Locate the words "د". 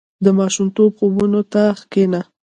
0.25-0.27